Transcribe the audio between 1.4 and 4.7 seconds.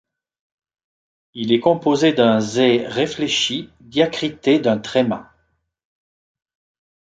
est composé d’un zé réfléchi diacrité